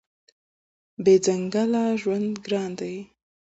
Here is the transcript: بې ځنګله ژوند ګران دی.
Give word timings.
بې 1.03 1.15
ځنګله 1.25 1.83
ژوند 2.01 2.29
ګران 2.45 2.71
دی. 2.79 2.95